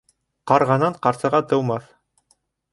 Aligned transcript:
Ҡарғанан 0.51 0.97
ҡарсыға 1.05 1.43
тыумаҫ 1.53 1.95